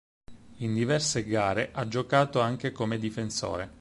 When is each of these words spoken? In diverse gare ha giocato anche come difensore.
In 0.57 0.73
diverse 0.73 1.23
gare 1.25 1.69
ha 1.73 1.87
giocato 1.87 2.39
anche 2.41 2.71
come 2.71 2.97
difensore. 2.97 3.69